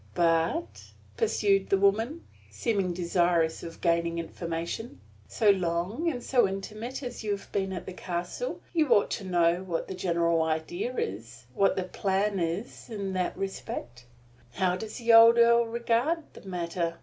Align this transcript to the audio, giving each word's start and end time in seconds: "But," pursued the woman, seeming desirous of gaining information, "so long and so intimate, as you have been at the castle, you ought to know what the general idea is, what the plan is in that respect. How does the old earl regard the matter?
"But," 0.15 0.85
pursued 1.15 1.69
the 1.69 1.77
woman, 1.77 2.25
seeming 2.49 2.91
desirous 2.91 3.61
of 3.61 3.81
gaining 3.81 4.17
information, 4.17 4.99
"so 5.27 5.51
long 5.51 6.09
and 6.09 6.23
so 6.23 6.47
intimate, 6.47 7.03
as 7.03 7.23
you 7.23 7.29
have 7.33 7.51
been 7.51 7.71
at 7.71 7.85
the 7.85 7.93
castle, 7.93 8.61
you 8.73 8.91
ought 8.95 9.11
to 9.11 9.23
know 9.23 9.61
what 9.61 9.87
the 9.87 9.93
general 9.93 10.41
idea 10.41 10.95
is, 10.97 11.45
what 11.53 11.75
the 11.75 11.83
plan 11.83 12.39
is 12.39 12.89
in 12.89 13.13
that 13.13 13.37
respect. 13.37 14.05
How 14.53 14.75
does 14.75 14.97
the 14.97 15.13
old 15.13 15.37
earl 15.37 15.67
regard 15.67 16.23
the 16.33 16.47
matter? 16.49 16.95